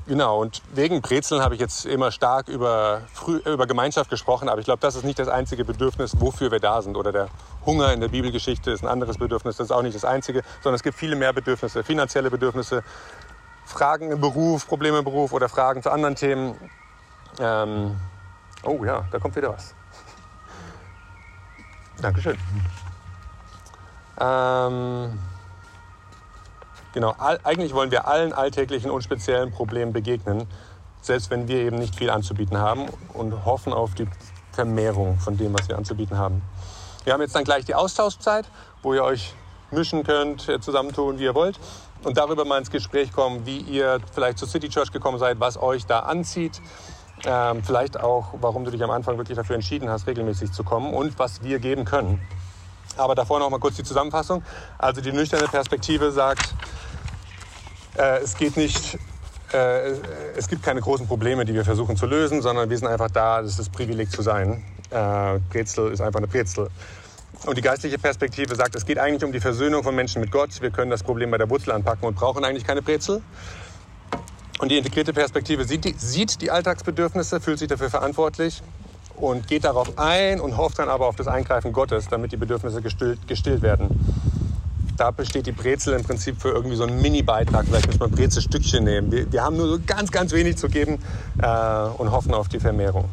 Genau, 0.09 0.41
und 0.41 0.63
wegen 0.73 1.03
Brezeln 1.03 1.43
habe 1.43 1.55
ich 1.55 1.61
jetzt 1.61 1.85
immer 1.85 2.11
stark 2.11 2.49
über, 2.49 3.03
über 3.45 3.67
Gemeinschaft 3.67 4.09
gesprochen, 4.09 4.49
aber 4.49 4.59
ich 4.59 4.65
glaube, 4.65 4.81
das 4.81 4.97
ist 4.97 5.05
nicht 5.05 5.19
das 5.19 5.29
einzige 5.29 5.67
Bedürfnis, 5.67 6.19
wofür 6.19 6.51
wir 6.51 6.61
da 6.61 6.81
sind. 6.81 6.97
Oder 6.97 7.13
der 7.13 7.29
Hunger 7.67 7.93
in 7.93 8.01
der 8.01 8.09
Bibelgeschichte 8.09 8.71
ist 8.71 8.83
ein 8.83 8.89
anderes 8.89 9.19
Bedürfnis, 9.19 9.59
das 9.59 9.67
ist 9.67 9.71
auch 9.71 9.83
nicht 9.83 9.95
das 9.95 10.07
einzige, 10.07 10.43
sondern 10.63 10.77
es 10.77 10.83
gibt 10.83 10.97
viele 10.97 11.15
mehr 11.15 11.35
Bedürfnisse, 11.35 11.85
finanzielle 11.85 12.31
Bedürfnisse, 12.31 12.83
Fragen 13.67 14.11
im 14.11 14.19
Beruf, 14.19 14.67
Probleme 14.67 14.97
im 14.97 15.05
Beruf 15.05 15.35
oder 15.35 15.51
Fragen 15.51 15.83
zu 15.83 15.91
anderen 15.91 16.15
Themen. 16.15 16.55
Ähm, 17.39 18.01
oh 18.63 18.83
ja, 18.87 19.05
da 19.11 19.19
kommt 19.19 19.37
wieder 19.37 19.51
was. 19.53 19.75
Dankeschön. 22.01 22.39
Ähm, 24.19 25.19
Genau, 26.95 27.15
eigentlich 27.19 27.75
wollen 27.75 27.91
wir 27.91 28.09
allen 28.09 28.33
alltäglichen 28.33 28.91
und 28.91 29.03
speziellen 29.03 29.51
Problemen 29.53 29.93
begegnen, 29.93 30.47
selbst 31.03 31.31
wenn 31.31 31.47
wir 31.47 31.59
eben 31.59 31.79
nicht 31.79 31.95
viel 31.95 32.11
anzubieten 32.11 32.59
haben 32.59 32.87
und 33.13 33.45
hoffen 33.45 33.73
auf 33.73 33.95
die 33.95 34.09
Vermehrung 34.53 35.19
von 35.19 35.37
dem, 35.37 35.53
was 35.55 35.69
wir 35.69 35.77
anzubieten 35.77 36.19
haben. 36.19 36.43
Wir 37.05 37.13
haben 37.13 37.21
jetzt 37.21 37.35
dann 37.35 37.45
gleich 37.45 37.65
die 37.65 37.75
Austauschzeit, 37.75 38.47
wo 38.83 38.95
ihr 38.95 39.05
euch 39.05 39.35
mischen 39.71 40.03
könnt, 40.03 40.49
äh, 40.49 40.61
zusammentun, 40.61 41.19
wie 41.19 41.25
ihr 41.25 41.35
wollt 41.35 41.61
und 42.05 42.17
darüber 42.17 42.45
mal 42.45 42.59
ins 42.59 42.71
Gespräch 42.71 43.13
kommen, 43.13 43.45
wie 43.47 43.59
ihr 43.59 44.01
vielleicht 44.13 44.39
zur 44.39 44.49
City 44.49 44.69
Church 44.69 44.93
gekommen 44.93 45.19
seid, 45.19 45.41
was 45.41 45.61
euch 45.61 45.87
da 45.87 46.01
anzieht, 46.01 46.61
ähm, 47.25 47.63
vielleicht 47.63 48.01
auch, 48.01 48.35
warum 48.41 48.65
du 48.65 48.71
dich 48.71 48.83
am 48.83 48.91
Anfang 48.91 49.19
wirklich 49.19 49.37
dafür 49.37 49.57
entschieden 49.57 49.91
hast, 49.91 50.07
regelmäßig 50.07 50.53
zu 50.53 50.65
kommen 50.65 50.95
und 50.95 51.19
was 51.19 51.43
wir 51.43 51.59
geben 51.59 51.85
können. 51.85 52.21
Aber 52.99 53.15
davor 53.15 53.39
noch 53.39 53.49
mal 53.49 53.61
kurz 53.61 53.77
die 53.77 53.85
Zusammenfassung. 53.85 54.43
Also 54.77 55.01
die 55.01 55.13
nüchterne 55.13 55.47
Perspektive 55.47 56.11
sagt, 56.11 56.55
äh, 57.97 58.19
es 58.19 58.37
geht 58.37 58.57
nicht, 58.57 58.99
äh, 59.53 59.93
es 60.37 60.49
gibt 60.49 60.65
keine 60.65 60.81
großen 60.81 61.07
Probleme, 61.07 61.45
die 61.45 61.55
wir 61.55 61.65
versuchen 61.65 61.97
zu 61.97 62.07
lösen, 62.07 62.43
sondern 62.43 62.69
wir 62.69 62.77
sind 62.77 62.89
einfach 62.89 63.11
da, 63.11 63.41
das 63.41 63.53
ist 63.53 63.61
das 63.61 63.69
Privileg 63.69 64.11
zu 64.11 64.23
sein. 64.23 64.65
Äh, 64.91 65.39
Brezel 65.51 65.93
ist 65.93 66.01
einfach 66.01 66.19
eine 66.19 66.27
Brezel. 66.27 66.69
Und 67.47 67.57
die 67.57 67.63
geistliche 67.63 67.99
Perspektive 67.99 68.57
sagt, 68.57 68.75
es 68.75 68.85
geht 68.85 68.99
eigentlich 68.99 69.23
um 69.23 69.31
die 69.31 69.41
Versöhnung 69.41 69.85
von 69.85 69.95
Menschen 69.95 70.21
mit 70.21 70.33
Gott. 70.33 70.61
Wir 70.61 70.71
können 70.71 70.91
das 70.91 71.05
Problem 71.05 71.31
bei 71.31 71.39
der 71.39 71.49
Wurzel 71.49 71.71
anpacken 71.71 72.05
und 72.05 72.17
brauchen 72.17 72.45
eigentlich 72.45 72.65
keine 72.65 72.83
Brezel. 72.83 73.23
Und 74.59 74.73
die 74.73 74.77
integrierte 74.77 75.13
Perspektive 75.13 75.65
sieht 75.65 75.85
die, 75.85 75.95
sieht 75.97 76.41
die 76.41 76.51
Alltagsbedürfnisse, 76.51 77.41
fühlt 77.41 77.61
sich 77.61 77.69
dafür 77.69 77.91
verantwortlich 77.91 78.61
und 79.21 79.47
geht 79.47 79.65
darauf 79.65 79.99
ein 79.99 80.41
und 80.41 80.57
hofft 80.57 80.79
dann 80.79 80.89
aber 80.89 81.07
auf 81.07 81.17
das 81.17 81.29
Eingreifen 81.29 81.73
Gottes, 81.73 82.09
damit 82.09 82.33
die 82.33 82.37
Bedürfnisse 82.37 82.83
gestillt, 82.83 83.27
gestillt 83.27 83.63
werden. 83.63 83.89
Da 84.97 85.13
besteht 85.13 85.47
die 85.47 85.53
Brezel 85.53 85.95
im 85.95 86.03
Prinzip 86.03 86.41
für 86.41 86.49
irgendwie 86.49 86.75
so 86.75 86.85
einen 86.85 87.01
Mini-Beitrag. 87.01 87.67
Vielleicht 87.67 87.87
müssen 87.87 88.01
wir 88.01 88.09
Brezelstückchen 88.09 88.83
nehmen. 88.83 89.13
Wir, 89.13 89.31
wir, 89.33 89.45
haben 89.45 89.57
nur 89.57 89.69
so 89.69 89.79
ganz, 89.87 90.11
ganz 90.11 90.33
wenig 90.33 90.57
zu 90.57 90.69
geben 90.69 90.99
äh, 91.41 91.47
und 91.99 92.11
hoffen 92.11 92.35
auf 92.35 92.49
die 92.49 92.59
Vermehrung. 92.59 93.05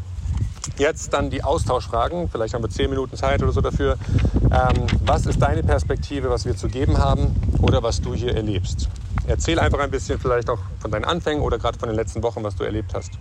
Jetzt 0.77 1.13
dann 1.13 1.29
die 1.29 1.43
Austauschfragen. 1.43 2.27
Vielleicht 2.29 2.55
haben 2.55 2.63
wir 2.63 2.69
zehn 2.69 2.89
Minuten 2.89 3.15
Zeit 3.15 3.43
oder 3.43 3.51
so 3.51 3.61
dafür. 3.61 3.97
Ähm, 4.45 4.87
was 5.05 5.27
ist 5.27 5.39
deine 5.39 5.61
Perspektive, 5.61 6.29
was 6.29 6.45
wir 6.45 6.55
zu 6.55 6.67
geben 6.67 6.97
haben 6.97 7.35
oder 7.61 7.83
was 7.83 8.01
du 8.01 8.15
hier 8.15 8.35
erlebst? 8.35 8.89
Erzähl 9.27 9.59
einfach 9.59 9.79
ein 9.79 9.91
bisschen 9.91 10.19
vielleicht 10.19 10.49
auch 10.49 10.59
von 10.79 10.91
deinen 10.91 11.05
Anfängen 11.05 11.43
oder 11.43 11.57
gerade 11.57 11.77
von 11.77 11.89
den 11.89 11.95
letzten 11.95 12.23
Wochen, 12.23 12.43
was 12.43 12.55
du 12.55 12.63
erlebt 12.63 12.93
hast. 12.93 13.11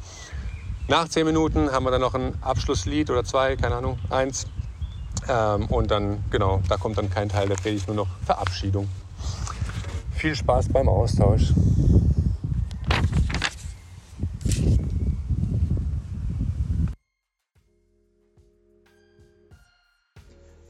Nach 0.87 1.09
zehn 1.09 1.25
Minuten 1.25 1.73
haben 1.73 1.85
wir 1.85 1.91
dann 1.91 2.03
noch 2.03 2.15
ein 2.15 2.35
Abschlusslied 2.43 3.09
oder 3.11 3.25
zwei, 3.25 3.57
keine 3.57 3.77
Ahnung, 3.77 3.99
eins. 4.11 4.47
Ähm, 5.29 5.67
und 5.67 5.91
dann, 5.91 6.23
genau, 6.31 6.61
da 6.69 6.77
kommt 6.77 6.99
dann 6.99 7.09
kein 7.09 7.31
Teil 7.31 7.49
der 7.49 7.57
Predigt, 7.57 7.87
nur 7.87 7.97
noch 7.97 8.09
Verabschiedung. 8.27 8.89
Viel 10.15 10.35
Spaß 10.35 10.69
beim 10.69 10.89
Austausch. 10.89 11.53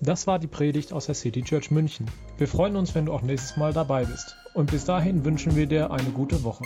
Das 0.01 0.27
war 0.27 0.39
die 0.39 0.47
Predigt 0.47 0.93
aus 0.93 1.07
der 1.07 1.15
City 1.15 1.43
Church 1.43 1.71
München. 1.71 2.07
Wir 2.37 2.47
freuen 2.47 2.77
uns, 2.77 2.95
wenn 2.95 3.07
du 3.07 3.13
auch 3.13 3.23
nächstes 3.23 3.57
Mal 3.57 3.73
dabei 3.73 4.05
bist. 4.05 4.37
Und 4.53 4.71
bis 4.71 4.85
dahin 4.85 5.25
wünschen 5.25 5.57
wir 5.57 5.67
dir 5.67 5.91
eine 5.91 6.11
gute 6.11 6.45
Woche. 6.45 6.65